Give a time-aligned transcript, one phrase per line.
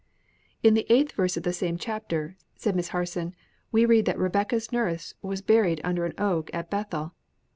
[0.63, 3.35] '""In the eighth verse of the same chapter," said Miss Harson,
[3.71, 7.13] "we read that Rebekah's nurse was buried under an oak at Bethel.